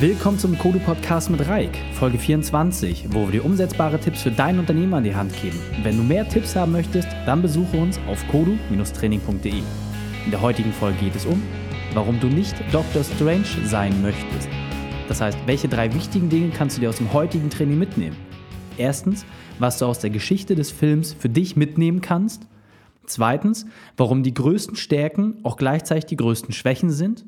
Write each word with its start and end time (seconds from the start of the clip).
Willkommen 0.00 0.38
zum 0.38 0.56
Kodu 0.56 0.78
Podcast 0.78 1.28
mit 1.28 1.46
Reik, 1.46 1.76
Folge 1.92 2.16
24, 2.16 3.12
wo 3.12 3.26
wir 3.26 3.32
dir 3.32 3.44
umsetzbare 3.44 4.00
Tipps 4.00 4.22
für 4.22 4.30
dein 4.30 4.58
Unternehmen 4.58 4.94
an 4.94 5.04
die 5.04 5.14
Hand 5.14 5.30
geben. 5.42 5.60
Wenn 5.82 5.98
du 5.98 6.02
mehr 6.02 6.26
Tipps 6.26 6.56
haben 6.56 6.72
möchtest, 6.72 7.06
dann 7.26 7.42
besuche 7.42 7.76
uns 7.76 8.00
auf 8.08 8.26
kodu-training.de. 8.28 9.52
In 10.24 10.30
der 10.30 10.40
heutigen 10.40 10.72
Folge 10.72 11.00
geht 11.00 11.16
es 11.16 11.26
um, 11.26 11.42
warum 11.92 12.18
du 12.18 12.28
nicht 12.28 12.54
Dr. 12.72 13.04
Strange 13.04 13.44
sein 13.66 14.00
möchtest. 14.00 14.48
Das 15.06 15.20
heißt, 15.20 15.36
welche 15.44 15.68
drei 15.68 15.92
wichtigen 15.92 16.30
Dinge 16.30 16.48
kannst 16.48 16.78
du 16.78 16.80
dir 16.80 16.88
aus 16.88 16.96
dem 16.96 17.12
heutigen 17.12 17.50
Training 17.50 17.78
mitnehmen? 17.78 18.16
Erstens, 18.78 19.26
was 19.58 19.76
du 19.76 19.84
aus 19.84 19.98
der 19.98 20.08
Geschichte 20.08 20.54
des 20.54 20.70
Films 20.70 21.12
für 21.12 21.28
dich 21.28 21.56
mitnehmen 21.56 22.00
kannst. 22.00 22.46
Zweitens, 23.04 23.66
warum 23.98 24.22
die 24.22 24.32
größten 24.32 24.76
Stärken 24.76 25.40
auch 25.42 25.58
gleichzeitig 25.58 26.06
die 26.06 26.16
größten 26.16 26.54
Schwächen 26.54 26.88
sind. 26.88 27.26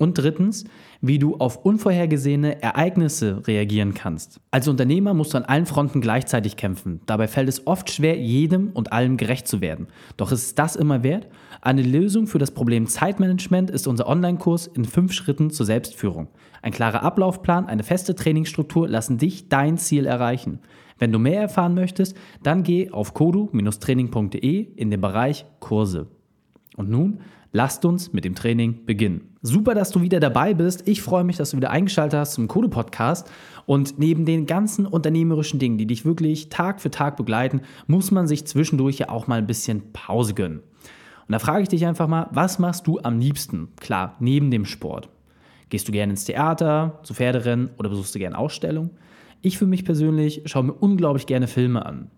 Und 0.00 0.14
drittens, 0.14 0.64
wie 1.02 1.18
du 1.18 1.36
auf 1.36 1.62
unvorhergesehene 1.62 2.62
Ereignisse 2.62 3.46
reagieren 3.46 3.92
kannst. 3.92 4.40
Als 4.50 4.66
Unternehmer 4.66 5.12
musst 5.12 5.34
du 5.34 5.36
an 5.36 5.44
allen 5.44 5.66
Fronten 5.66 6.00
gleichzeitig 6.00 6.56
kämpfen. 6.56 7.02
Dabei 7.04 7.28
fällt 7.28 7.50
es 7.50 7.66
oft 7.66 7.90
schwer, 7.90 8.16
jedem 8.18 8.70
und 8.70 8.94
allem 8.94 9.18
gerecht 9.18 9.46
zu 9.46 9.60
werden. 9.60 9.88
Doch 10.16 10.32
ist 10.32 10.58
das 10.58 10.74
immer 10.74 11.02
wert? 11.02 11.28
Eine 11.60 11.82
Lösung 11.82 12.26
für 12.28 12.38
das 12.38 12.52
Problem 12.52 12.86
Zeitmanagement 12.86 13.68
ist 13.68 13.86
unser 13.86 14.08
Online-Kurs 14.08 14.68
in 14.68 14.86
fünf 14.86 15.12
Schritten 15.12 15.50
zur 15.50 15.66
Selbstführung. 15.66 16.28
Ein 16.62 16.72
klarer 16.72 17.02
Ablaufplan, 17.02 17.66
eine 17.66 17.82
feste 17.82 18.14
Trainingsstruktur 18.14 18.88
lassen 18.88 19.18
dich 19.18 19.50
dein 19.50 19.76
Ziel 19.76 20.06
erreichen. 20.06 20.60
Wenn 20.98 21.12
du 21.12 21.18
mehr 21.18 21.42
erfahren 21.42 21.74
möchtest, 21.74 22.16
dann 22.42 22.62
geh 22.62 22.90
auf 22.90 23.12
kodu-training.de 23.12 24.60
in 24.76 24.90
den 24.90 25.00
Bereich 25.02 25.44
Kurse. 25.60 26.06
Und 26.76 26.88
nun 26.88 27.20
lasst 27.52 27.84
uns 27.84 28.12
mit 28.12 28.24
dem 28.24 28.34
Training 28.34 28.84
beginnen. 28.86 29.36
Super, 29.42 29.74
dass 29.74 29.90
du 29.90 30.02
wieder 30.02 30.20
dabei 30.20 30.54
bist. 30.54 30.86
Ich 30.86 31.02
freue 31.02 31.24
mich, 31.24 31.36
dass 31.36 31.50
du 31.50 31.56
wieder 31.56 31.70
eingeschaltet 31.70 32.18
hast 32.18 32.34
zum 32.34 32.48
Code 32.48 32.68
Podcast. 32.68 33.30
Und 33.66 33.98
neben 33.98 34.24
den 34.24 34.46
ganzen 34.46 34.86
unternehmerischen 34.86 35.58
Dingen, 35.58 35.78
die 35.78 35.86
dich 35.86 36.04
wirklich 36.04 36.48
Tag 36.48 36.80
für 36.80 36.90
Tag 36.90 37.16
begleiten, 37.16 37.62
muss 37.86 38.10
man 38.10 38.26
sich 38.26 38.46
zwischendurch 38.46 38.98
ja 38.98 39.08
auch 39.08 39.26
mal 39.26 39.38
ein 39.38 39.46
bisschen 39.46 39.92
Pause 39.92 40.34
gönnen. 40.34 40.58
Und 40.58 41.32
da 41.32 41.38
frage 41.38 41.62
ich 41.62 41.68
dich 41.68 41.86
einfach 41.86 42.08
mal, 42.08 42.28
was 42.32 42.58
machst 42.58 42.86
du 42.86 42.98
am 43.00 43.18
liebsten? 43.18 43.68
Klar, 43.76 44.16
neben 44.18 44.50
dem 44.50 44.64
Sport. 44.64 45.08
Gehst 45.68 45.86
du 45.86 45.92
gerne 45.92 46.12
ins 46.12 46.24
Theater, 46.24 46.98
zu 47.04 47.14
Pferderennen 47.14 47.70
oder 47.78 47.88
besuchst 47.88 48.14
du 48.14 48.18
gerne 48.18 48.36
Ausstellungen? 48.36 48.90
Ich 49.40 49.56
für 49.56 49.66
mich 49.66 49.84
persönlich 49.84 50.42
schaue 50.46 50.64
mir 50.64 50.72
unglaublich 50.72 51.26
gerne 51.26 51.46
Filme 51.46 51.86
an. 51.86 52.10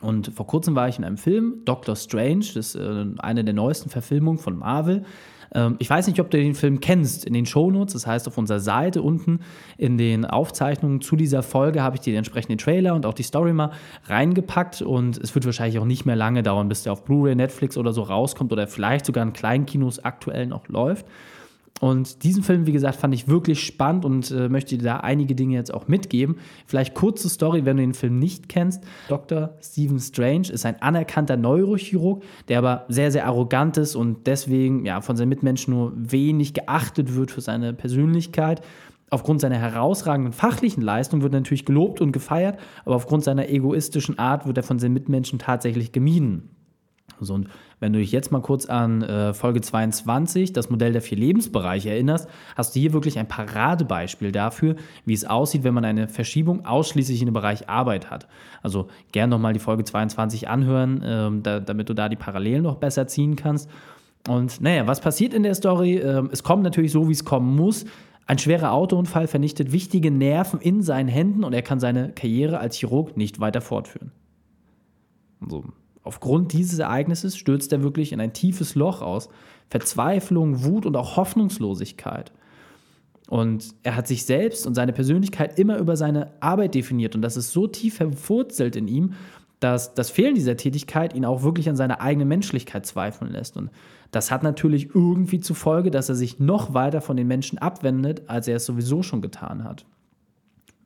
Und 0.00 0.32
vor 0.34 0.46
kurzem 0.46 0.74
war 0.74 0.88
ich 0.88 0.98
in 0.98 1.04
einem 1.04 1.18
Film, 1.18 1.62
Doctor 1.64 1.96
Strange, 1.96 2.46
das 2.54 2.74
ist 2.74 2.74
äh, 2.76 3.06
eine 3.18 3.44
der 3.44 3.54
neuesten 3.54 3.90
Verfilmungen 3.90 4.38
von 4.38 4.56
Marvel. 4.56 5.04
Ähm, 5.54 5.76
ich 5.78 5.90
weiß 5.90 6.06
nicht, 6.06 6.20
ob 6.20 6.30
du 6.30 6.38
den 6.38 6.54
Film 6.54 6.80
kennst. 6.80 7.24
In 7.24 7.34
den 7.34 7.46
Shownotes, 7.46 7.92
das 7.92 8.06
heißt 8.06 8.28
auf 8.28 8.38
unserer 8.38 8.60
Seite 8.60 9.02
unten 9.02 9.40
in 9.76 9.98
den 9.98 10.24
Aufzeichnungen 10.24 11.00
zu 11.00 11.16
dieser 11.16 11.42
Folge 11.42 11.82
habe 11.82 11.96
ich 11.96 12.02
dir 12.02 12.12
den 12.12 12.18
entsprechenden 12.18 12.58
Trailer 12.58 12.94
und 12.94 13.06
auch 13.06 13.14
die 13.14 13.22
Story 13.22 13.52
mal 13.52 13.72
reingepackt. 14.06 14.82
Und 14.82 15.18
es 15.18 15.34
wird 15.34 15.44
wahrscheinlich 15.44 15.78
auch 15.78 15.84
nicht 15.84 16.06
mehr 16.06 16.16
lange 16.16 16.42
dauern, 16.42 16.68
bis 16.68 16.82
der 16.82 16.92
auf 16.92 17.04
Blu-ray, 17.04 17.34
Netflix 17.34 17.76
oder 17.76 17.92
so 17.92 18.02
rauskommt 18.02 18.52
oder 18.52 18.66
vielleicht 18.66 19.06
sogar 19.06 19.24
in 19.24 19.32
kleinen 19.32 19.66
Kinos 19.66 19.98
aktuell 19.98 20.46
noch 20.46 20.68
läuft. 20.68 21.06
Und 21.80 22.24
diesen 22.24 22.42
Film, 22.42 22.66
wie 22.66 22.72
gesagt, 22.72 22.96
fand 22.96 23.14
ich 23.14 23.26
wirklich 23.26 23.64
spannend 23.64 24.04
und 24.04 24.30
äh, 24.30 24.50
möchte 24.50 24.76
dir 24.76 24.84
da 24.84 24.96
einige 24.98 25.34
Dinge 25.34 25.54
jetzt 25.54 25.72
auch 25.72 25.88
mitgeben. 25.88 26.36
Vielleicht 26.66 26.94
kurze 26.94 27.30
Story, 27.30 27.64
wenn 27.64 27.78
du 27.78 27.82
den 27.82 27.94
Film 27.94 28.18
nicht 28.18 28.50
kennst. 28.50 28.84
Dr. 29.08 29.54
Stephen 29.62 29.98
Strange 29.98 30.50
ist 30.50 30.66
ein 30.66 30.80
anerkannter 30.82 31.38
Neurochirurg, 31.38 32.22
der 32.48 32.58
aber 32.58 32.84
sehr, 32.88 33.10
sehr 33.10 33.26
arrogant 33.26 33.78
ist 33.78 33.96
und 33.96 34.26
deswegen 34.26 34.84
ja, 34.84 35.00
von 35.00 35.16
seinen 35.16 35.30
Mitmenschen 35.30 35.72
nur 35.72 35.92
wenig 35.96 36.52
geachtet 36.52 37.14
wird 37.14 37.30
für 37.30 37.40
seine 37.40 37.72
Persönlichkeit. 37.72 38.60
Aufgrund 39.08 39.40
seiner 39.40 39.56
herausragenden 39.56 40.34
fachlichen 40.34 40.82
Leistung 40.82 41.22
wird 41.22 41.34
er 41.34 41.40
natürlich 41.40 41.64
gelobt 41.64 42.00
und 42.02 42.12
gefeiert, 42.12 42.58
aber 42.84 42.94
aufgrund 42.94 43.24
seiner 43.24 43.48
egoistischen 43.48 44.18
Art 44.18 44.46
wird 44.46 44.58
er 44.58 44.62
von 44.62 44.78
seinen 44.78 44.92
Mitmenschen 44.92 45.38
tatsächlich 45.38 45.92
gemieden. 45.92 46.50
So, 47.20 47.34
und 47.34 47.48
wenn 47.78 47.92
du 47.92 47.98
dich 47.98 48.12
jetzt 48.12 48.32
mal 48.32 48.40
kurz 48.40 48.66
an 48.66 49.02
äh, 49.02 49.34
Folge 49.34 49.60
22, 49.60 50.52
das 50.52 50.70
Modell 50.70 50.92
der 50.92 51.02
vier 51.02 51.18
Lebensbereiche 51.18 51.90
erinnerst, 51.90 52.28
hast 52.56 52.74
du 52.74 52.80
hier 52.80 52.92
wirklich 52.92 53.18
ein 53.18 53.28
Paradebeispiel 53.28 54.32
dafür, 54.32 54.76
wie 55.04 55.14
es 55.14 55.24
aussieht, 55.24 55.64
wenn 55.64 55.74
man 55.74 55.84
eine 55.84 56.08
Verschiebung 56.08 56.66
ausschließlich 56.66 57.20
in 57.20 57.26
den 57.26 57.34
Bereich 57.34 57.68
Arbeit 57.68 58.10
hat. 58.10 58.26
Also 58.62 58.88
gern 59.12 59.30
nochmal 59.30 59.52
die 59.52 59.60
Folge 59.60 59.84
22 59.84 60.48
anhören, 60.48 61.02
äh, 61.02 61.42
da, 61.42 61.60
damit 61.60 61.88
du 61.88 61.94
da 61.94 62.08
die 62.08 62.16
Parallelen 62.16 62.62
noch 62.62 62.76
besser 62.76 63.06
ziehen 63.06 63.36
kannst. 63.36 63.70
Und 64.28 64.60
naja, 64.60 64.86
was 64.86 65.00
passiert 65.00 65.34
in 65.34 65.42
der 65.42 65.54
Story? 65.54 65.96
Äh, 65.96 66.22
es 66.30 66.42
kommt 66.42 66.62
natürlich 66.62 66.92
so, 66.92 67.08
wie 67.08 67.12
es 67.12 67.24
kommen 67.24 67.56
muss. 67.56 67.86
Ein 68.26 68.38
schwerer 68.38 68.72
Autounfall 68.72 69.26
vernichtet 69.26 69.72
wichtige 69.72 70.10
Nerven 70.10 70.60
in 70.60 70.82
seinen 70.82 71.08
Händen 71.08 71.42
und 71.42 71.52
er 71.52 71.62
kann 71.62 71.80
seine 71.80 72.12
Karriere 72.12 72.60
als 72.60 72.76
Chirurg 72.76 73.16
nicht 73.16 73.40
weiter 73.40 73.60
fortführen. 73.60 74.12
So, 75.48 75.64
Aufgrund 76.10 76.52
dieses 76.52 76.80
Ereignisses 76.80 77.36
stürzt 77.36 77.72
er 77.72 77.84
wirklich 77.84 78.10
in 78.10 78.20
ein 78.20 78.32
tiefes 78.32 78.74
Loch 78.74 79.00
aus. 79.00 79.28
Verzweiflung, 79.68 80.64
Wut 80.64 80.84
und 80.84 80.96
auch 80.96 81.16
Hoffnungslosigkeit. 81.16 82.32
Und 83.28 83.76
er 83.84 83.94
hat 83.94 84.08
sich 84.08 84.24
selbst 84.24 84.66
und 84.66 84.74
seine 84.74 84.92
Persönlichkeit 84.92 85.56
immer 85.56 85.78
über 85.78 85.96
seine 85.96 86.32
Arbeit 86.40 86.74
definiert. 86.74 87.14
Und 87.14 87.22
das 87.22 87.36
ist 87.36 87.52
so 87.52 87.68
tief 87.68 87.94
verwurzelt 87.94 88.74
in 88.74 88.88
ihm, 88.88 89.12
dass 89.60 89.94
das 89.94 90.10
Fehlen 90.10 90.34
dieser 90.34 90.56
Tätigkeit 90.56 91.14
ihn 91.14 91.24
auch 91.24 91.44
wirklich 91.44 91.68
an 91.68 91.76
seiner 91.76 92.00
eigenen 92.00 92.26
Menschlichkeit 92.26 92.86
zweifeln 92.86 93.30
lässt. 93.30 93.56
Und 93.56 93.70
das 94.10 94.32
hat 94.32 94.42
natürlich 94.42 94.92
irgendwie 94.92 95.38
zur 95.38 95.54
Folge, 95.54 95.92
dass 95.92 96.08
er 96.08 96.16
sich 96.16 96.40
noch 96.40 96.74
weiter 96.74 97.00
von 97.00 97.16
den 97.16 97.28
Menschen 97.28 97.56
abwendet, 97.58 98.22
als 98.26 98.48
er 98.48 98.56
es 98.56 98.66
sowieso 98.66 99.04
schon 99.04 99.22
getan 99.22 99.62
hat. 99.62 99.86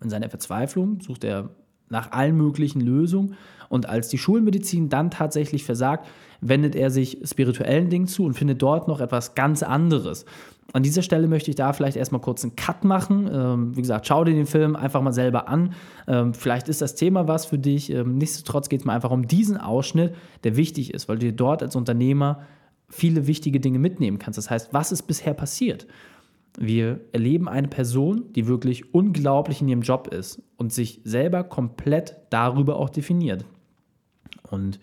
In 0.02 0.10
seiner 0.10 0.28
Verzweiflung 0.28 1.00
sucht 1.00 1.24
er 1.24 1.48
nach 1.88 2.12
allen 2.12 2.36
möglichen 2.36 2.80
Lösungen. 2.80 3.36
Und 3.68 3.88
als 3.88 4.08
die 4.08 4.18
Schulmedizin 4.18 4.88
dann 4.88 5.10
tatsächlich 5.10 5.64
versagt, 5.64 6.06
wendet 6.40 6.76
er 6.76 6.90
sich 6.90 7.18
spirituellen 7.24 7.90
Dingen 7.90 8.06
zu 8.06 8.24
und 8.24 8.34
findet 8.34 8.62
dort 8.62 8.88
noch 8.88 9.00
etwas 9.00 9.34
ganz 9.34 9.62
anderes. 9.62 10.26
An 10.72 10.82
dieser 10.82 11.02
Stelle 11.02 11.28
möchte 11.28 11.50
ich 11.50 11.56
da 11.56 11.72
vielleicht 11.72 11.96
erstmal 11.96 12.20
kurz 12.20 12.42
einen 12.42 12.56
Cut 12.56 12.84
machen. 12.84 13.30
Ähm, 13.32 13.76
wie 13.76 13.80
gesagt, 13.80 14.06
schau 14.06 14.24
dir 14.24 14.34
den 14.34 14.46
Film 14.46 14.76
einfach 14.76 15.02
mal 15.02 15.12
selber 15.12 15.48
an. 15.48 15.72
Ähm, 16.08 16.34
vielleicht 16.34 16.68
ist 16.68 16.82
das 16.82 16.94
Thema 16.94 17.28
was 17.28 17.46
für 17.46 17.58
dich. 17.58 17.90
Ähm, 17.90 18.18
nichtsdestotrotz 18.18 18.68
geht 18.68 18.80
es 18.80 18.86
mir 18.86 18.92
einfach 18.92 19.10
um 19.10 19.26
diesen 19.26 19.56
Ausschnitt, 19.56 20.14
der 20.42 20.56
wichtig 20.56 20.92
ist, 20.92 21.08
weil 21.08 21.18
du 21.18 21.26
dir 21.26 21.32
dort 21.32 21.62
als 21.62 21.76
Unternehmer 21.76 22.42
viele 22.88 23.26
wichtige 23.26 23.60
Dinge 23.60 23.78
mitnehmen 23.78 24.18
kannst. 24.18 24.38
Das 24.38 24.50
heißt, 24.50 24.72
was 24.72 24.92
ist 24.92 25.02
bisher 25.02 25.34
passiert? 25.34 25.86
Wir 26.58 27.00
erleben 27.12 27.48
eine 27.48 27.68
Person, 27.68 28.32
die 28.32 28.46
wirklich 28.46 28.94
unglaublich 28.94 29.60
in 29.60 29.68
ihrem 29.68 29.82
Job 29.82 30.08
ist 30.08 30.40
und 30.56 30.72
sich 30.72 31.00
selber 31.04 31.42
komplett 31.44 32.16
darüber 32.30 32.76
auch 32.76 32.90
definiert. 32.90 33.44
Und 34.50 34.78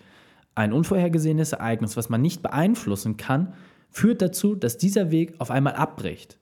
ein 0.53 0.73
unvorhergesehenes 0.73 1.53
Ereignis, 1.53 1.95
was 1.95 2.09
man 2.09 2.21
nicht 2.21 2.41
beeinflussen 2.41 3.15
kann, 3.15 3.53
führt 3.89 4.21
dazu, 4.21 4.55
dass 4.55 4.77
dieser 4.77 5.11
Weg 5.11 5.35
auf 5.39 5.49
einmal 5.49 5.73
abbricht. 5.73 6.37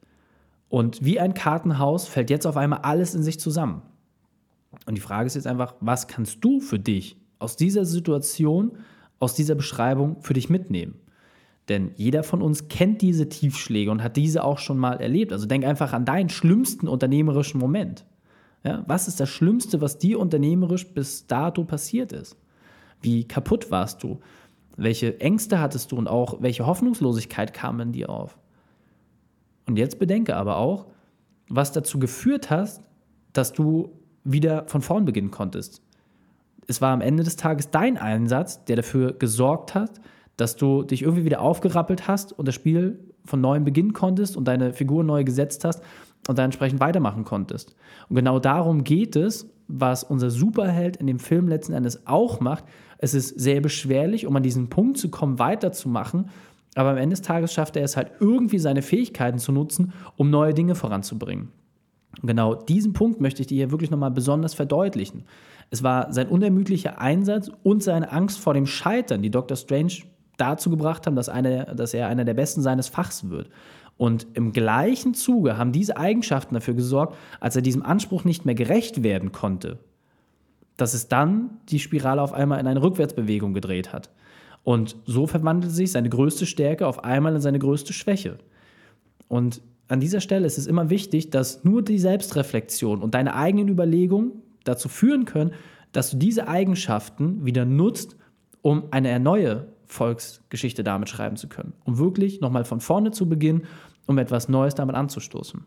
Und 0.67 1.03
wie 1.03 1.19
ein 1.19 1.33
Kartenhaus 1.33 2.07
fällt 2.07 2.29
jetzt 2.29 2.47
auf 2.47 2.57
einmal 2.57 2.79
alles 2.79 3.13
in 3.13 3.23
sich 3.23 3.39
zusammen. 3.39 3.81
Und 4.85 4.95
die 4.95 5.01
Frage 5.01 5.27
ist 5.27 5.35
jetzt 5.35 5.47
einfach, 5.47 5.75
was 5.79 6.07
kannst 6.07 6.43
du 6.43 6.59
für 6.59 6.79
dich 6.79 7.17
aus 7.39 7.55
dieser 7.55 7.85
Situation, 7.85 8.77
aus 9.19 9.33
dieser 9.33 9.55
Beschreibung 9.55 10.21
für 10.21 10.33
dich 10.33 10.49
mitnehmen? 10.49 10.95
Denn 11.69 11.91
jeder 11.95 12.23
von 12.23 12.41
uns 12.41 12.67
kennt 12.67 13.01
diese 13.01 13.29
Tiefschläge 13.29 13.91
und 13.91 14.03
hat 14.03 14.17
diese 14.17 14.43
auch 14.43 14.57
schon 14.57 14.79
mal 14.79 14.99
erlebt. 14.99 15.31
Also 15.31 15.45
denk 15.45 15.63
einfach 15.63 15.93
an 15.93 16.03
deinen 16.03 16.29
schlimmsten 16.29 16.87
unternehmerischen 16.87 17.59
Moment. 17.59 18.05
Ja, 18.63 18.83
was 18.87 19.07
ist 19.07 19.19
das 19.19 19.29
Schlimmste, 19.29 19.79
was 19.79 19.99
dir 19.99 20.19
unternehmerisch 20.19 20.87
bis 20.87 21.27
dato 21.27 21.63
passiert 21.63 22.11
ist? 22.11 22.35
Wie 23.01 23.25
kaputt 23.25 23.71
warst 23.71 24.03
du? 24.03 24.19
Welche 24.75 25.21
Ängste 25.21 25.59
hattest 25.59 25.91
du 25.91 25.97
und 25.97 26.07
auch 26.07 26.41
welche 26.41 26.65
Hoffnungslosigkeit 26.65 27.53
kam 27.53 27.79
in 27.79 27.91
dir 27.91 28.09
auf? 28.09 28.37
Und 29.67 29.77
jetzt 29.77 29.99
bedenke 29.99 30.35
aber 30.35 30.57
auch, 30.57 30.87
was 31.47 31.71
dazu 31.71 31.99
geführt 31.99 32.49
hat, 32.49 32.81
dass 33.31 33.53
du 33.53 33.91
wieder 34.23 34.67
von 34.67 34.81
vorn 34.81 35.05
beginnen 35.05 35.31
konntest. 35.31 35.81
Es 36.67 36.81
war 36.81 36.91
am 36.91 37.01
Ende 37.01 37.23
des 37.23 37.35
Tages 37.35 37.69
dein 37.69 37.97
Einsatz, 37.97 38.65
der 38.65 38.77
dafür 38.77 39.13
gesorgt 39.13 39.75
hat, 39.75 40.01
dass 40.39 40.55
du 40.55 40.83
dich 40.83 41.01
irgendwie 41.01 41.25
wieder 41.25 41.41
aufgerappelt 41.41 42.07
hast 42.07 42.37
und 42.37 42.47
das 42.47 42.55
Spiel 42.55 42.99
von 43.25 43.41
neuem 43.41 43.63
beginnen 43.63 43.93
konntest 43.93 44.37
und 44.37 44.47
deine 44.47 44.73
Figur 44.73 45.03
neu 45.03 45.23
gesetzt 45.23 45.65
hast 45.65 45.83
und 46.27 46.37
dann 46.37 46.45
entsprechend 46.45 46.79
weitermachen 46.79 47.25
konntest. 47.25 47.75
Und 48.09 48.15
genau 48.15 48.39
darum 48.39 48.83
geht 48.83 49.15
es, 49.15 49.49
was 49.67 50.03
unser 50.03 50.29
Superheld 50.29 50.97
in 50.97 51.07
dem 51.07 51.19
Film 51.19 51.47
letzten 51.47 51.73
Endes 51.73 52.07
auch 52.07 52.39
macht. 52.39 52.65
Es 52.97 53.13
ist 53.13 53.39
sehr 53.39 53.61
beschwerlich, 53.61 54.25
um 54.25 54.35
an 54.35 54.43
diesen 54.43 54.69
Punkt 54.69 54.97
zu 54.97 55.09
kommen, 55.09 55.39
weiterzumachen. 55.39 56.29
Aber 56.75 56.91
am 56.91 56.97
Ende 56.97 57.15
des 57.15 57.21
Tages 57.21 57.53
schafft 57.53 57.75
er 57.75 57.83
es 57.83 57.97
halt 57.97 58.11
irgendwie, 58.19 58.59
seine 58.59 58.81
Fähigkeiten 58.81 59.37
zu 59.37 59.51
nutzen, 59.51 59.93
um 60.17 60.29
neue 60.29 60.53
Dinge 60.53 60.75
voranzubringen. 60.75 61.49
Und 62.21 62.27
genau 62.27 62.55
diesen 62.55 62.93
Punkt 62.93 63.21
möchte 63.21 63.41
ich 63.41 63.47
dir 63.47 63.55
hier 63.55 63.71
wirklich 63.71 63.91
nochmal 63.91 64.11
besonders 64.11 64.53
verdeutlichen. 64.53 65.23
Es 65.69 65.83
war 65.83 66.11
sein 66.11 66.27
unermüdlicher 66.27 66.99
Einsatz 66.99 67.51
und 67.63 67.83
seine 67.83 68.11
Angst 68.11 68.39
vor 68.39 68.53
dem 68.53 68.65
Scheitern, 68.65 69.21
die 69.21 69.29
Dr. 69.29 69.55
Strange 69.55 69.93
dazu 70.39 70.69
gebracht 70.69 71.05
haben, 71.05 71.15
dass, 71.15 71.29
eine, 71.29 71.73
dass 71.75 71.93
er 71.93 72.07
einer 72.07 72.25
der 72.25 72.33
Besten 72.33 72.61
seines 72.61 72.87
Fachs 72.87 73.29
wird. 73.29 73.49
Und 73.97 74.27
im 74.33 74.53
gleichen 74.53 75.13
Zuge 75.13 75.57
haben 75.57 75.73
diese 75.73 75.97
Eigenschaften 75.97 76.53
dafür 76.53 76.73
gesorgt, 76.73 77.17
als 77.39 77.55
er 77.55 77.61
diesem 77.61 77.83
Anspruch 77.83 78.23
nicht 78.23 78.45
mehr 78.45 78.55
gerecht 78.55 79.03
werden 79.03 79.31
konnte, 79.33 79.77
dass 80.77 80.93
es 80.93 81.09
dann 81.09 81.59
die 81.67 81.79
Spirale 81.79 82.21
auf 82.21 82.31
einmal 82.31 82.59
in 82.59 82.67
eine 82.67 82.81
Rückwärtsbewegung 82.81 83.53
gedreht 83.53 83.91
hat. 83.91 84.09
Und 84.63 84.95
so 85.05 85.27
verwandelt 85.27 85.73
sich 85.73 85.91
seine 85.91 86.09
größte 86.09 86.45
Stärke 86.45 86.87
auf 86.87 87.03
einmal 87.03 87.35
in 87.35 87.41
seine 87.41 87.59
größte 87.59 87.91
Schwäche. 87.91 88.37
Und 89.27 89.61
an 89.89 89.99
dieser 89.99 90.21
Stelle 90.21 90.45
ist 90.45 90.57
es 90.57 90.67
immer 90.67 90.89
wichtig, 90.89 91.29
dass 91.31 91.63
nur 91.63 91.81
die 91.81 91.99
Selbstreflexion 91.99 93.01
und 93.01 93.15
deine 93.15 93.35
eigenen 93.35 93.67
Überlegungen 93.67 94.31
dazu 94.63 94.87
führen 94.87 95.25
können, 95.25 95.51
dass 95.91 96.11
du 96.11 96.17
diese 96.17 96.47
Eigenschaften 96.47 97.45
wieder 97.45 97.65
nutzt, 97.65 98.15
um 98.61 98.83
eine 98.91 99.19
neue 99.19 99.67
Volksgeschichte 99.89 100.83
damit 100.83 101.09
schreiben 101.09 101.35
zu 101.35 101.49
können. 101.49 101.73
Um 101.83 101.97
wirklich 101.97 102.39
nochmal 102.41 102.63
von 102.63 102.79
vorne 102.79 103.11
zu 103.11 103.27
beginnen, 103.27 103.65
um 104.05 104.17
etwas 104.17 104.47
Neues 104.47 104.75
damit 104.75 104.95
anzustoßen. 104.95 105.65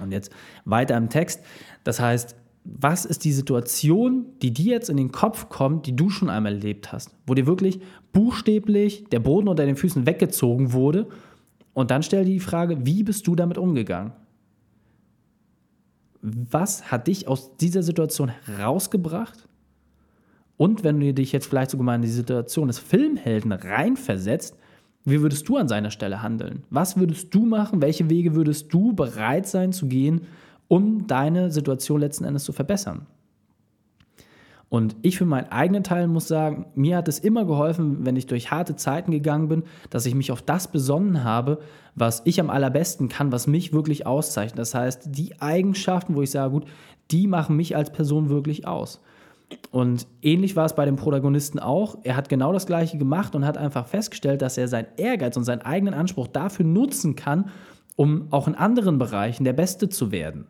Und 0.00 0.12
jetzt 0.12 0.32
weiter 0.64 0.96
im 0.96 1.10
Text. 1.10 1.44
Das 1.84 2.00
heißt, 2.00 2.36
was 2.64 3.04
ist 3.04 3.24
die 3.24 3.32
Situation, 3.32 4.26
die 4.40 4.52
dir 4.52 4.74
jetzt 4.74 4.88
in 4.88 4.96
den 4.96 5.10
Kopf 5.10 5.48
kommt, 5.48 5.86
die 5.86 5.96
du 5.96 6.10
schon 6.10 6.30
einmal 6.30 6.54
erlebt 6.54 6.92
hast, 6.92 7.10
wo 7.26 7.34
dir 7.34 7.46
wirklich 7.46 7.80
buchstäblich 8.12 9.06
der 9.10 9.20
Boden 9.20 9.48
unter 9.48 9.66
den 9.66 9.76
Füßen 9.76 10.06
weggezogen 10.06 10.72
wurde? 10.72 11.08
Und 11.74 11.90
dann 11.90 12.02
stell 12.02 12.24
dir 12.24 12.32
die 12.32 12.40
Frage, 12.40 12.86
wie 12.86 13.02
bist 13.02 13.26
du 13.26 13.34
damit 13.34 13.58
umgegangen? 13.58 14.12
Was 16.20 16.90
hat 16.90 17.06
dich 17.06 17.26
aus 17.26 17.56
dieser 17.56 17.82
Situation 17.82 18.28
herausgebracht? 18.28 19.47
Und 20.58 20.84
wenn 20.84 21.00
du 21.00 21.14
dich 21.14 21.32
jetzt 21.32 21.46
vielleicht 21.46 21.70
sogar 21.70 21.86
mal 21.86 21.94
in 21.94 22.02
die 22.02 22.08
Situation 22.08 22.66
des 22.66 22.78
Filmhelden 22.78 23.52
reinversetzt, 23.52 24.58
wie 25.04 25.22
würdest 25.22 25.48
du 25.48 25.56
an 25.56 25.68
seiner 25.68 25.90
Stelle 25.90 26.20
handeln? 26.20 26.64
Was 26.68 26.98
würdest 26.98 27.34
du 27.34 27.46
machen? 27.46 27.80
Welche 27.80 28.10
Wege 28.10 28.34
würdest 28.34 28.74
du 28.74 28.92
bereit 28.92 29.46
sein 29.46 29.72
zu 29.72 29.86
gehen, 29.86 30.22
um 30.66 31.06
deine 31.06 31.50
Situation 31.50 32.00
letzten 32.00 32.24
Endes 32.24 32.44
zu 32.44 32.52
verbessern? 32.52 33.06
Und 34.68 34.96
ich 35.00 35.16
für 35.16 35.24
meinen 35.24 35.50
eigenen 35.50 35.82
Teil 35.82 36.08
muss 36.08 36.28
sagen, 36.28 36.66
mir 36.74 36.98
hat 36.98 37.08
es 37.08 37.20
immer 37.20 37.46
geholfen, 37.46 38.04
wenn 38.04 38.16
ich 38.16 38.26
durch 38.26 38.50
harte 38.50 38.76
Zeiten 38.76 39.12
gegangen 39.12 39.48
bin, 39.48 39.62
dass 39.88 40.04
ich 40.04 40.14
mich 40.14 40.30
auf 40.30 40.42
das 40.42 40.70
besonnen 40.70 41.24
habe, 41.24 41.60
was 41.94 42.20
ich 42.26 42.38
am 42.38 42.50
allerbesten 42.50 43.08
kann, 43.08 43.32
was 43.32 43.46
mich 43.46 43.72
wirklich 43.72 44.06
auszeichnet. 44.06 44.58
Das 44.58 44.74
heißt, 44.74 45.08
die 45.16 45.40
Eigenschaften, 45.40 46.16
wo 46.16 46.22
ich 46.22 46.32
sage, 46.32 46.50
gut, 46.50 46.66
die 47.10 47.28
machen 47.28 47.56
mich 47.56 47.76
als 47.76 47.90
Person 47.90 48.28
wirklich 48.28 48.66
aus. 48.66 49.00
Und 49.70 50.06
ähnlich 50.22 50.56
war 50.56 50.66
es 50.66 50.74
bei 50.74 50.84
dem 50.84 50.96
Protagonisten 50.96 51.58
auch. 51.58 51.98
Er 52.02 52.16
hat 52.16 52.28
genau 52.28 52.52
das 52.52 52.66
Gleiche 52.66 52.98
gemacht 52.98 53.34
und 53.34 53.44
hat 53.44 53.58
einfach 53.58 53.86
festgestellt, 53.86 54.42
dass 54.42 54.58
er 54.58 54.68
seinen 54.68 54.88
Ehrgeiz 54.96 55.36
und 55.36 55.44
seinen 55.44 55.62
eigenen 55.62 55.94
Anspruch 55.94 56.26
dafür 56.26 56.66
nutzen 56.66 57.16
kann, 57.16 57.50
um 57.96 58.28
auch 58.30 58.48
in 58.48 58.54
anderen 58.54 58.98
Bereichen 58.98 59.44
der 59.44 59.52
Beste 59.52 59.88
zu 59.88 60.10
werden. 60.10 60.46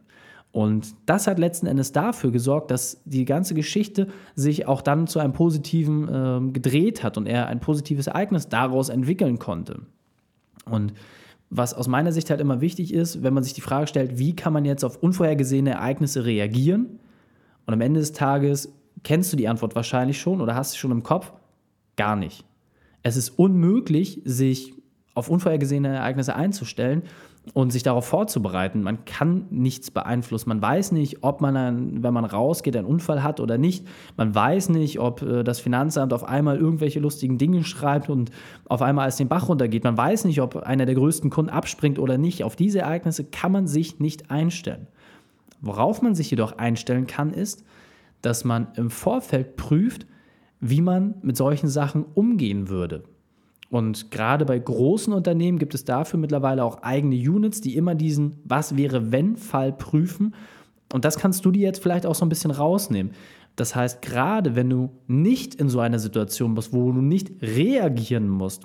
Und 0.51 0.95
das 1.07 1.27
hat 1.27 1.39
letzten 1.39 1.67
Endes 1.67 1.93
dafür 1.93 2.31
gesorgt, 2.31 2.71
dass 2.71 3.03
die 3.05 3.25
ganze 3.25 3.55
Geschichte 3.55 4.09
sich 4.35 4.67
auch 4.67 4.83
dann 4.83 5.07
zu 5.07 5.19
einem 5.19 5.33
positiven 5.33 6.09
äh, 6.09 6.51
gedreht 6.53 7.03
hat 7.03 7.19
und 7.19 7.27
er 7.27 7.47
ein 7.49 7.61
positives 7.61 8.07
Ereignis 8.07 8.49
daraus 8.49 8.89
entwickeln 8.89 9.39
konnte. 9.39 9.83
Und 10.65 10.95
was 11.51 11.75
aus 11.75 11.89
meiner 11.89 12.13
Sicht 12.13 12.31
halt 12.31 12.41
immer 12.41 12.61
wichtig 12.61 12.93
ist, 12.93 13.23
wenn 13.23 13.35
man 13.35 13.43
sich 13.43 13.55
die 13.55 13.61
Frage 13.61 13.87
stellt, 13.87 14.19
wie 14.19 14.37
kann 14.37 14.53
man 14.53 14.65
jetzt 14.65 14.85
auf 14.85 15.03
unvorhergesehene 15.03 15.71
Ereignisse 15.71 16.25
reagieren? 16.25 16.99
Und 17.67 17.75
am 17.75 17.81
Ende 17.81 18.01
des 18.01 18.13
Tages 18.13 18.73
kennst 19.03 19.33
du 19.33 19.37
die 19.37 19.49
Antwort 19.49 19.75
wahrscheinlich 19.75 20.21
schon 20.21 20.41
oder 20.41 20.55
hast 20.55 20.73
sie 20.73 20.79
schon 20.79 20.91
im 20.91 21.03
Kopf? 21.03 21.33
Gar 21.97 22.17
nicht. 22.17 22.45
Es 23.03 23.17
ist 23.17 23.31
unmöglich, 23.31 24.23
sich 24.25 24.75
auf 25.15 25.29
unvorhergesehene 25.29 25.89
Ereignisse 25.89 26.35
einzustellen 26.35 27.03
und 27.55 27.73
sich 27.73 27.83
darauf 27.83 28.07
vorzubereiten. 28.07 28.83
Man 28.83 29.05
kann 29.05 29.47
nichts 29.51 29.91
beeinflussen. 29.91 30.49
Man 30.49 30.63
weiß 30.63 30.93
nicht, 30.93 31.23
ob 31.23 31.41
man, 31.41 31.55
dann, 31.55 32.03
wenn 32.03 32.15
man 32.15 32.25
rausgeht, 32.25 32.77
einen 32.77 32.87
Unfall 32.87 33.23
hat 33.23 33.41
oder 33.41 33.59
nicht. 33.59 33.87
Man 34.17 34.35
weiß 34.35 34.69
nicht, 34.71 35.01
ob 35.01 35.23
äh, 35.23 35.45
das 35.45 35.61
Finanzamt 35.61 36.13
auf 36.13 36.25
einmal 36.25 36.59
irgendwelche 36.59 37.01
lustigen 37.01 37.39
Dinge 37.39 37.65
schreibt 37.65 38.11
und 38.11 38.31
auf 38.67 38.83
einmal 38.83 39.07
als 39.07 39.17
den 39.17 39.29
Bach 39.29 39.49
runtergeht. 39.49 39.85
Man 39.85 39.97
weiß 39.97 40.25
nicht, 40.25 40.41
ob 40.41 40.57
einer 40.57 40.87
der 40.87 40.95
größten 40.95 41.31
Kunden 41.31 41.51
abspringt 41.51 41.99
oder 41.99 42.19
nicht. 42.19 42.45
Auf 42.45 42.57
diese 42.57 42.81
Ereignisse 42.81 43.25
kann 43.25 43.53
man 43.53 43.67
sich 43.67 43.99
nicht 43.99 44.31
einstellen. 44.31 44.87
Worauf 45.61 46.03
man 46.03 46.15
sich 46.15 46.31
jedoch 46.31 46.59
einstellen 46.59 47.07
kann, 47.07 47.33
ist, 47.33 47.65
dass 48.23 48.45
man 48.45 48.69
im 48.75 48.91
Vorfeld 48.91 49.57
prüft, 49.57 50.07
wie 50.61 50.81
man 50.81 51.15
mit 51.23 51.37
solchen 51.37 51.69
Sachen 51.69 52.05
umgehen 52.15 52.69
würde. 52.69 53.05
Und 53.71 54.11
gerade 54.11 54.45
bei 54.45 54.59
großen 54.59 55.13
Unternehmen 55.13 55.59
gibt 55.59 55.75
es 55.75 55.85
dafür 55.85 56.19
mittlerweile 56.19 56.65
auch 56.65 56.83
eigene 56.83 57.17
Units, 57.17 57.61
die 57.61 57.77
immer 57.77 57.95
diesen 57.95 58.39
Was 58.45 58.77
wäre 58.77 59.13
wenn 59.13 59.37
Fall 59.37 59.73
prüfen. 59.73 60.35
Und 60.93 61.05
das 61.05 61.19
kannst 61.19 61.45
du 61.45 61.51
dir 61.51 61.63
jetzt 61.63 61.83
vielleicht 61.83 62.07
auch 62.07 62.15
so 62.15 62.25
ein 62.25 62.31
bisschen 62.31 62.51
rausnehmen. 62.51 63.13
Das 63.57 63.75
heißt, 63.75 64.01
gerade 64.01 64.57
wenn 64.57 64.71
du 64.71 64.91
nicht 65.07 65.57
in 65.57 65.69
so 65.69 65.81
einer 65.81 65.99
Situation 65.99 66.55
bist, 66.55 66.73
wo 66.73 66.93
du 66.93 67.03
nicht 67.03 67.31
reagieren 67.43 68.29
musst, 68.29 68.63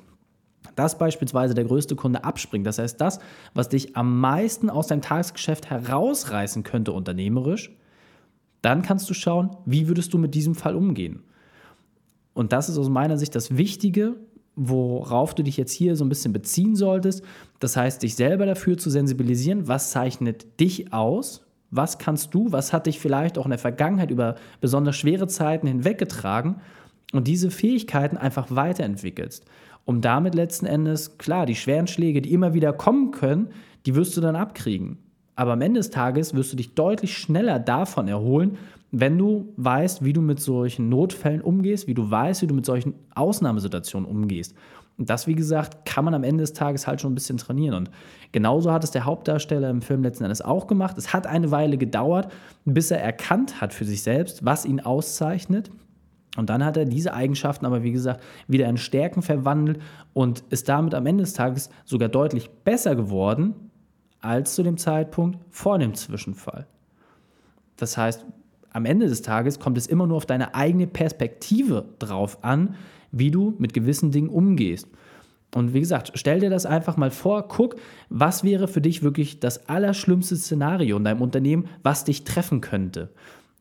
dass 0.75 0.97
beispielsweise 0.97 1.53
der 1.53 1.65
größte 1.65 1.95
Kunde 1.95 2.23
abspringt, 2.23 2.65
das 2.65 2.79
heißt 2.79 3.01
das, 3.01 3.19
was 3.53 3.69
dich 3.69 3.97
am 3.97 4.21
meisten 4.21 4.69
aus 4.69 4.87
deinem 4.87 5.01
Tagesgeschäft 5.01 5.69
herausreißen 5.69 6.63
könnte 6.63 6.93
unternehmerisch, 6.93 7.75
dann 8.63 8.81
kannst 8.81 9.09
du 9.09 9.13
schauen, 9.13 9.55
wie 9.65 9.87
würdest 9.87 10.13
du 10.13 10.17
mit 10.17 10.33
diesem 10.33 10.55
Fall 10.55 10.75
umgehen. 10.75 11.21
Und 12.33 12.51
das 12.51 12.69
ist 12.69 12.77
aus 12.79 12.89
meiner 12.89 13.17
Sicht 13.17 13.35
das 13.35 13.57
Wichtige, 13.57 14.15
worauf 14.55 15.35
du 15.35 15.43
dich 15.43 15.57
jetzt 15.57 15.73
hier 15.73 15.95
so 15.95 16.05
ein 16.05 16.09
bisschen 16.09 16.33
beziehen 16.33 16.75
solltest. 16.75 17.23
Das 17.59 17.75
heißt, 17.75 18.01
dich 18.01 18.15
selber 18.15 18.45
dafür 18.45 18.77
zu 18.77 18.89
sensibilisieren, 18.89 19.67
was 19.67 19.91
zeichnet 19.91 20.59
dich 20.59 20.93
aus, 20.93 21.45
was 21.71 21.97
kannst 21.97 22.33
du, 22.33 22.51
was 22.51 22.71
hat 22.71 22.85
dich 22.85 22.99
vielleicht 22.99 23.37
auch 23.37 23.45
in 23.45 23.51
der 23.51 23.59
Vergangenheit 23.59 24.11
über 24.11 24.35
besonders 24.61 24.95
schwere 24.95 25.27
Zeiten 25.27 25.67
hinweggetragen 25.67 26.61
und 27.11 27.27
diese 27.27 27.51
Fähigkeiten 27.51 28.15
einfach 28.15 28.47
weiterentwickelst, 28.49 29.45
um 29.83 29.99
damit 29.99 30.35
letzten 30.35 30.67
Endes, 30.67 31.17
klar, 31.17 31.45
die 31.45 31.55
schweren 31.55 31.87
Schläge, 31.87 32.21
die 32.21 32.31
immer 32.31 32.53
wieder 32.53 32.73
kommen 32.73 33.11
können, 33.11 33.49
die 33.85 33.95
wirst 33.95 34.15
du 34.15 34.21
dann 34.21 34.35
abkriegen. 34.35 34.99
Aber 35.35 35.53
am 35.53 35.61
Ende 35.61 35.79
des 35.79 35.89
Tages 35.89 36.33
wirst 36.33 36.51
du 36.51 36.57
dich 36.57 36.75
deutlich 36.75 37.17
schneller 37.17 37.59
davon 37.59 38.07
erholen, 38.07 38.57
wenn 38.91 39.17
du 39.17 39.51
weißt, 39.57 40.05
wie 40.05 40.13
du 40.13 40.21
mit 40.21 40.39
solchen 40.39 40.89
Notfällen 40.89 41.41
umgehst, 41.41 41.87
wie 41.87 41.95
du 41.95 42.09
weißt, 42.09 42.43
wie 42.43 42.47
du 42.47 42.53
mit 42.53 42.65
solchen 42.65 42.93
Ausnahmesituationen 43.15 44.07
umgehst. 44.07 44.53
Und 44.99 45.09
das, 45.09 45.25
wie 45.25 45.33
gesagt, 45.33 45.85
kann 45.85 46.05
man 46.05 46.13
am 46.13 46.23
Ende 46.23 46.43
des 46.43 46.53
Tages 46.53 46.85
halt 46.85 47.01
schon 47.01 47.13
ein 47.13 47.15
bisschen 47.15 47.37
trainieren. 47.37 47.75
Und 47.75 47.89
genauso 48.31 48.71
hat 48.71 48.83
es 48.83 48.91
der 48.91 49.05
Hauptdarsteller 49.05 49.71
im 49.71 49.81
Film 49.81 50.03
letzten 50.03 50.25
Endes 50.25 50.43
auch 50.43 50.67
gemacht. 50.67 50.95
Es 50.99 51.11
hat 51.11 51.25
eine 51.25 51.49
Weile 51.49 51.79
gedauert, 51.79 52.31
bis 52.65 52.91
er 52.91 53.01
erkannt 53.01 53.59
hat 53.59 53.73
für 53.73 53.85
sich 53.85 54.03
selbst, 54.03 54.45
was 54.45 54.65
ihn 54.65 54.79
auszeichnet. 54.79 55.71
Und 56.37 56.51
dann 56.51 56.63
hat 56.63 56.77
er 56.77 56.85
diese 56.85 57.15
Eigenschaften 57.15 57.65
aber, 57.65 57.81
wie 57.81 57.91
gesagt, 57.91 58.23
wieder 58.47 58.67
in 58.67 58.77
Stärken 58.77 59.23
verwandelt 59.23 59.79
und 60.13 60.43
ist 60.51 60.69
damit 60.69 60.93
am 60.93 61.07
Ende 61.07 61.23
des 61.23 61.33
Tages 61.33 61.71
sogar 61.85 62.09
deutlich 62.09 62.51
besser 62.63 62.95
geworden 62.95 63.71
als 64.23 64.55
zu 64.55 64.63
dem 64.63 64.77
Zeitpunkt 64.77 65.39
vor 65.49 65.77
dem 65.77 65.93
Zwischenfall. 65.93 66.65
Das 67.77 67.97
heißt, 67.97 68.25
am 68.71 68.85
Ende 68.85 69.07
des 69.07 69.21
Tages 69.21 69.59
kommt 69.59 69.77
es 69.77 69.87
immer 69.87 70.07
nur 70.07 70.17
auf 70.17 70.25
deine 70.25 70.55
eigene 70.55 70.87
Perspektive 70.87 71.85
drauf 71.99 72.43
an, 72.43 72.75
wie 73.11 73.31
du 73.31 73.53
mit 73.59 73.73
gewissen 73.73 74.11
Dingen 74.11 74.29
umgehst. 74.29 74.87
Und 75.53 75.73
wie 75.73 75.79
gesagt, 75.79 76.13
stell 76.15 76.39
dir 76.39 76.49
das 76.49 76.65
einfach 76.65 76.97
mal 76.97 77.11
vor, 77.11 77.47
guck, 77.47 77.75
was 78.09 78.43
wäre 78.43 78.67
für 78.67 78.81
dich 78.81 79.03
wirklich 79.03 79.39
das 79.39 79.69
allerschlimmste 79.69 80.35
Szenario 80.35 80.97
in 80.97 81.03
deinem 81.03 81.21
Unternehmen, 81.21 81.67
was 81.83 82.05
dich 82.05 82.23
treffen 82.23 82.61
könnte. 82.61 83.09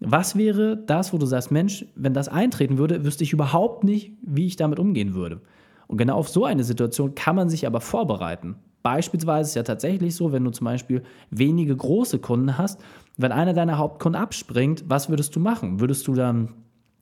Was 0.00 0.37
wäre 0.37 0.76
das, 0.76 1.12
wo 1.12 1.19
du 1.19 1.26
sagst, 1.26 1.50
Mensch, 1.50 1.85
wenn 1.95 2.14
das 2.14 2.28
eintreten 2.28 2.78
würde, 2.78 3.04
wüsste 3.04 3.25
ich 3.25 3.33
überhaupt 3.33 3.85
nicht, 3.85 4.12
wie 4.23 4.47
ich 4.47 4.57
damit 4.57 4.78
umgehen 4.78 5.14
würde. 5.14 5.42
Und 5.87 5.99
genau 5.99 6.16
auf 6.16 6.28
so 6.28 6.47
eine 6.47 6.64
Situation 6.64 7.14
kann 7.14 7.37
man 7.37 7.50
sich 7.50 7.66
aber 7.66 7.83
vorbereiten. 7.83 8.57
Beispielsweise 8.83 9.49
ist 9.51 9.55
ja 9.55 9.62
tatsächlich 9.62 10.15
so, 10.15 10.33
wenn 10.33 10.45
du 10.45 10.51
zum 10.51 10.65
Beispiel 10.65 11.03
wenige 11.31 11.77
große 11.77 12.19
Kunden 12.19 12.59
hast, 12.59 12.81
wenn 13.17 13.33
einer 13.33 13.53
deiner 13.53 13.79
Hauptkunden 13.79 14.21
abspringt, 14.21 14.85
was 14.89 15.09
würdest 15.09 15.37
du 15.37 15.41
machen? 15.41 15.81
Würdest 15.81 16.07
du 16.09 16.15
dann 16.15 16.55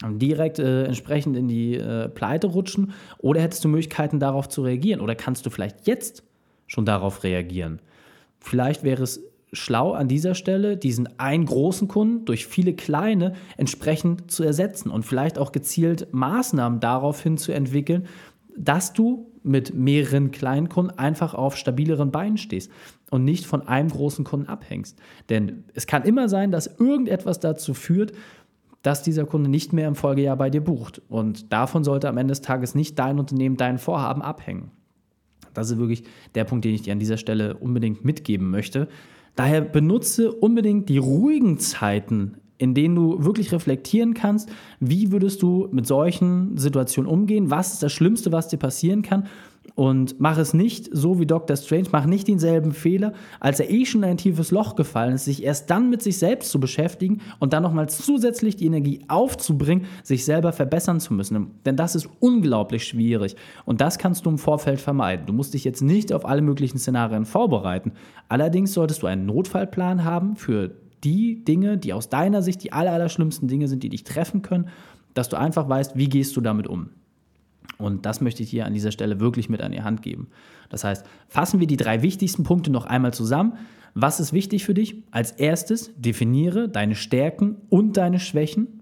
direkt 0.09 0.59
äh, 0.59 0.85
entsprechend 0.85 1.37
in 1.37 1.49
die 1.49 1.75
äh, 1.75 2.09
Pleite 2.09 2.47
rutschen 2.49 2.93
oder 3.19 3.41
hättest 3.41 3.65
du 3.65 3.69
Möglichkeiten 3.69 4.19
darauf 4.19 4.49
zu 4.49 4.63
reagieren 4.63 5.01
oder 5.01 5.15
kannst 5.15 5.45
du 5.45 5.51
vielleicht 5.51 5.87
jetzt 5.87 6.23
schon 6.67 6.87
darauf 6.87 7.23
reagieren? 7.23 7.81
Vielleicht 8.41 8.83
wäre 8.83 9.03
es 9.03 9.23
schlau 9.53 9.93
an 9.93 10.09
dieser 10.09 10.35
Stelle, 10.35 10.77
diesen 10.77 11.19
einen 11.19 11.45
großen 11.45 11.89
Kunden 11.89 12.25
durch 12.25 12.47
viele 12.47 12.75
kleine 12.75 13.35
entsprechend 13.57 14.31
zu 14.31 14.45
ersetzen 14.45 14.91
und 14.91 15.05
vielleicht 15.05 15.39
auch 15.39 15.53
gezielt 15.53 16.09
Maßnahmen 16.13 16.81
daraufhin 16.81 17.37
zu 17.37 17.53
entwickeln, 17.53 18.07
dass 18.57 18.93
du 18.93 19.30
mit 19.43 19.75
mehreren 19.75 20.31
kleinen 20.31 20.69
Kunden 20.69 20.99
einfach 20.99 21.35
auf 21.35 21.57
stabileren 21.57 22.11
Beinen 22.11 22.37
stehst 22.37 22.71
und 23.11 23.25
nicht 23.25 23.47
von 23.47 23.67
einem 23.67 23.89
großen 23.89 24.25
Kunden 24.25 24.49
abhängst. 24.49 24.99
Denn 25.29 25.65
es 25.75 25.87
kann 25.87 26.03
immer 26.03 26.29
sein, 26.29 26.53
dass 26.53 26.67
irgendetwas 26.79 27.41
dazu 27.41 27.75
führt, 27.75 28.13
dass 28.83 29.03
dieser 29.03 29.27
Kunde 29.27 29.51
nicht 29.51 29.73
mehr 29.73 29.89
im 29.89 29.95
Folgejahr 29.95 30.37
bei 30.37 30.51
dir 30.51 30.63
bucht. 30.63 31.03
Und 31.09 31.53
davon 31.53 31.85
sollte 31.85 32.09
am 32.09 32.17
Ende 32.17 32.33
des 32.33 32.41
Tages 32.41 32.75
nicht 32.75 32.99
dein 32.99 33.19
Unternehmen, 33.19 33.57
dein 33.57 33.79
Vorhaben 33.79 34.23
abhängen. 34.23 34.71
Das 35.55 35.71
ist 35.71 35.79
wirklich 35.79 36.05
der 36.35 36.45
Punkt, 36.45 36.65
den 36.65 36.75
ich 36.75 36.83
dir 36.83 36.93
an 36.93 36.99
dieser 36.99 37.17
Stelle 37.17 37.57
unbedingt 37.57 38.05
mitgeben 38.05 38.51
möchte. 38.51 38.89
Daher 39.37 39.61
benutze 39.61 40.33
unbedingt 40.33 40.89
die 40.89 40.99
ruhigen 40.99 41.59
Zeiten 41.59 42.37
in 42.61 42.75
denen 42.75 42.95
du 42.95 43.25
wirklich 43.25 43.53
reflektieren 43.53 44.13
kannst, 44.13 44.51
wie 44.81 45.11
würdest 45.11 45.43
du 45.43 45.69
mit 45.73 45.87
solchen 45.87 46.59
Situationen 46.59 47.11
umgehen, 47.11 47.51
was 47.51 47.73
ist 47.73 47.83
das 47.83 47.93
Schlimmste, 47.93 48.33
was 48.33 48.49
dir 48.49 48.59
passieren 48.59 49.01
kann 49.01 49.25
und 49.75 50.21
mach 50.21 50.37
es 50.37 50.53
nicht 50.53 50.91
so 50.93 51.19
wie 51.19 51.27
Dr. 51.27 51.57
Strange, 51.57 51.89
mach 51.91 52.05
nicht 52.05 52.29
denselben 52.29 52.73
Fehler, 52.73 53.15
als 53.41 53.61
er 53.61 53.71
eh 53.71 53.87
schon 53.87 54.03
in 54.03 54.11
ein 54.11 54.17
tiefes 54.19 54.51
Loch 54.51 54.77
gefallen 54.77 55.15
ist, 55.15 55.25
sich 55.25 55.43
erst 55.43 55.71
dann 55.71 55.89
mit 55.89 56.03
sich 56.03 56.19
selbst 56.19 56.51
zu 56.51 56.61
beschäftigen 56.61 57.23
und 57.39 57.55
dann 57.55 57.63
nochmal 57.63 57.89
zusätzlich 57.89 58.57
die 58.57 58.67
Energie 58.67 59.01
aufzubringen, 59.09 59.87
sich 60.03 60.27
selber 60.27 60.53
verbessern 60.53 61.01
zu 61.01 61.15
müssen. 61.15 61.53
Denn 61.65 61.77
das 61.77 61.95
ist 61.95 62.11
unglaublich 62.21 62.85
schwierig 62.87 63.37
und 63.65 63.81
das 63.81 63.97
kannst 63.97 64.27
du 64.27 64.31
im 64.31 64.39
Vorfeld 64.39 64.81
vermeiden. 64.81 65.25
Du 65.25 65.33
musst 65.33 65.55
dich 65.55 65.65
jetzt 65.65 65.81
nicht 65.81 66.13
auf 66.13 66.27
alle 66.27 66.43
möglichen 66.43 66.79
Szenarien 66.79 67.25
vorbereiten. 67.25 67.93
Allerdings 68.29 68.75
solltest 68.75 69.03
du 69.03 69.07
einen 69.07 69.25
Notfallplan 69.25 70.05
haben 70.05 70.37
für 70.37 70.73
die 71.05 71.45
Dinge, 71.45 71.79
die 71.79 71.93
aus 71.93 72.09
deiner 72.09 72.43
Sicht 72.43 72.63
die 72.63 72.73
aller, 72.73 72.93
aller 72.93 73.09
schlimmsten 73.09 73.49
Dinge 73.49 73.69
sind, 73.69 73.83
die 73.83 73.89
dich 73.89 74.05
treffen 74.05 74.43
können, 74.43 74.69
dass 75.15 75.29
du 75.29 75.39
einfach 75.39 75.69
weißt, 75.69 75.97
wie 75.97 76.09
gehst 76.09 76.37
du 76.37 76.41
damit 76.41 76.67
um. 76.67 76.91
Und 77.79 78.07
das 78.07 78.21
möchte 78.21 78.43
ich 78.43 78.51
dir 78.51 78.67
an 78.67 78.75
dieser 78.75 78.93
Stelle 78.93 79.21
wirklich 79.21 79.49
mit 79.49 79.63
an 79.63 79.73
die 79.73 79.83
Hand 79.83 80.03
geben. 80.03 80.29
Das 80.69 80.85
heißt, 80.85 81.07
fassen 81.29 81.61
wir 81.61 81.67
die 81.67 81.77
drei 81.77 82.03
wichtigsten 82.03 82.43
Punkte 82.43 82.71
noch 82.71 82.85
einmal 82.85 83.15
zusammen. 83.15 83.55
Was 83.95 84.21
ist 84.21 84.33
wichtig 84.33 84.65
für 84.65 84.75
dich? 84.75 85.03
Als 85.11 85.33
erstes, 85.33 85.91
definiere 85.97 86.69
deine 86.69 86.95
Stärken 86.95 87.57
und 87.71 87.97
deine 87.97 88.21
Schwächen. 88.21 88.81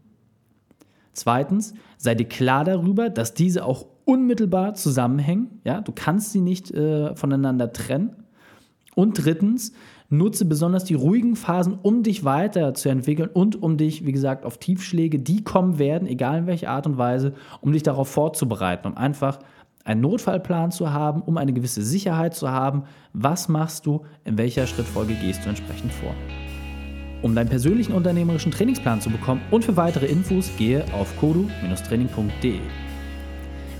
Zweitens, 1.12 1.74
sei 1.96 2.14
dir 2.14 2.26
klar 2.26 2.64
darüber, 2.64 3.08
dass 3.08 3.34
diese 3.34 3.64
auch 3.64 3.86
unmittelbar 4.04 4.74
zusammenhängen. 4.74 5.60
Ja, 5.64 5.80
du 5.80 5.92
kannst 5.92 6.32
sie 6.32 6.40
nicht 6.40 6.70
äh, 6.72 7.14
voneinander 7.16 7.72
trennen. 7.72 8.16
Und 8.94 9.24
drittens, 9.24 9.72
Nutze 10.10 10.46
besonders 10.46 10.84
die 10.84 10.94
ruhigen 10.94 11.36
Phasen, 11.36 11.78
um 11.82 12.02
dich 12.02 12.24
weiterzuentwickeln 12.24 13.28
und 13.28 13.62
um 13.62 13.76
dich, 13.76 14.06
wie 14.06 14.12
gesagt, 14.12 14.46
auf 14.46 14.56
Tiefschläge, 14.56 15.18
die 15.18 15.44
kommen 15.44 15.78
werden, 15.78 16.08
egal 16.08 16.38
in 16.38 16.46
welcher 16.46 16.70
Art 16.70 16.86
und 16.86 16.96
Weise, 16.96 17.34
um 17.60 17.72
dich 17.72 17.82
darauf 17.82 18.08
vorzubereiten, 18.08 18.88
um 18.88 18.96
einfach 18.96 19.38
einen 19.84 20.00
Notfallplan 20.00 20.70
zu 20.70 20.94
haben, 20.94 21.20
um 21.20 21.36
eine 21.36 21.52
gewisse 21.52 21.82
Sicherheit 21.82 22.34
zu 22.34 22.50
haben. 22.50 22.84
Was 23.12 23.48
machst 23.48 23.84
du, 23.84 24.02
in 24.24 24.38
welcher 24.38 24.66
Schrittfolge 24.66 25.14
gehst 25.14 25.44
du 25.44 25.50
entsprechend 25.50 25.92
vor? 25.92 26.14
Um 27.20 27.34
deinen 27.34 27.50
persönlichen 27.50 27.92
unternehmerischen 27.92 28.52
Trainingsplan 28.52 29.02
zu 29.02 29.10
bekommen 29.10 29.42
und 29.50 29.64
für 29.64 29.76
weitere 29.76 30.06
Infos 30.06 30.50
gehe 30.56 30.84
auf 30.94 31.14
kodu-training.de. 31.18 32.60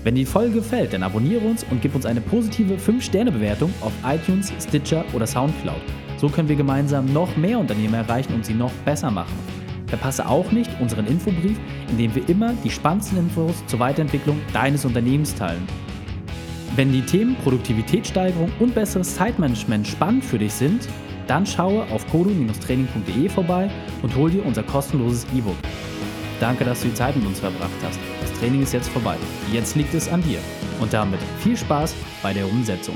Wenn 0.03 0.15
die 0.15 0.25
Folge 0.25 0.55
gefällt, 0.55 0.93
dann 0.93 1.03
abonniere 1.03 1.45
uns 1.45 1.65
und 1.71 1.81
gib 1.81 1.95
uns 1.95 2.05
eine 2.05 2.21
positive 2.21 2.75
5-Sterne-Bewertung 2.75 3.73
auf 3.81 3.93
iTunes, 4.05 4.53
Stitcher 4.59 5.03
oder 5.13 5.25
Soundcloud. 5.25 5.81
So 6.19 6.27
können 6.27 6.49
wir 6.49 6.57
gemeinsam 6.57 7.05
noch 7.13 7.37
mehr 7.37 7.57
Unternehmen 7.59 7.93
erreichen 7.93 8.33
und 8.33 8.45
sie 8.45 8.53
noch 8.53 8.73
besser 8.83 9.09
machen. 9.09 9.33
Verpasse 9.87 10.27
auch 10.27 10.51
nicht 10.51 10.69
unseren 10.79 11.07
Infobrief, 11.07 11.57
in 11.89 11.97
dem 11.97 12.13
wir 12.13 12.27
immer 12.27 12.53
die 12.63 12.69
spannendsten 12.69 13.17
Infos 13.17 13.65
zur 13.67 13.79
Weiterentwicklung 13.79 14.39
deines 14.53 14.83
Unternehmens 14.83 15.33
teilen. 15.33 15.65
Wenn 16.75 16.91
die 16.91 17.01
Themen 17.01 17.35
Produktivitätssteigerung 17.37 18.51
und 18.59 18.75
besseres 18.75 19.15
Zeitmanagement 19.15 19.87
spannend 19.87 20.23
für 20.23 20.37
dich 20.37 20.53
sind, 20.53 20.87
dann 21.27 21.45
schaue 21.45 21.83
auf 21.91 22.05
kodu-training.de 22.09 23.29
vorbei 23.29 23.69
und 24.01 24.15
hol 24.15 24.29
dir 24.29 24.45
unser 24.45 24.63
kostenloses 24.63 25.25
E-Book. 25.35 25.57
Danke, 26.39 26.65
dass 26.65 26.81
du 26.81 26.87
die 26.87 26.93
Zeit 26.93 27.15
mit 27.15 27.25
uns 27.25 27.39
verbracht 27.39 27.69
hast. 27.83 27.99
Das 28.21 28.33
Training 28.39 28.63
ist 28.63 28.73
jetzt 28.73 28.89
vorbei. 28.89 29.15
Jetzt 29.51 29.75
liegt 29.75 29.93
es 29.93 30.09
an 30.09 30.21
dir. 30.23 30.39
Und 30.79 30.93
damit 30.93 31.19
viel 31.39 31.57
Spaß 31.57 31.95
bei 32.23 32.33
der 32.33 32.45
Umsetzung. 32.45 32.95